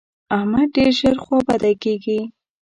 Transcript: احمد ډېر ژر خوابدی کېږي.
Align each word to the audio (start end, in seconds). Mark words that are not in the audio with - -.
احمد 0.37 0.67
ډېر 0.75 0.91
ژر 0.99 1.15
خوابدی 1.23 1.73
کېږي. 1.83 2.19